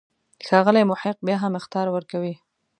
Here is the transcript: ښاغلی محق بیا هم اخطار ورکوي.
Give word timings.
ښاغلی 0.45 0.83
محق 0.91 1.17
بیا 1.27 1.37
هم 1.43 1.53
اخطار 1.59 1.87
ورکوي. 1.91 2.33